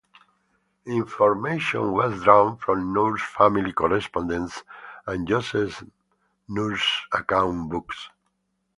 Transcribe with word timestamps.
Information 0.87 1.91
was 1.91 2.23
drawn 2.23 2.57
from 2.57 2.91
Nourse 2.91 3.21
family 3.21 3.71
correspondence 3.71 4.63
and 5.05 5.27
Joseph 5.27 5.83
Nourse's 6.49 7.03
account 7.13 7.69
books. 7.69 8.09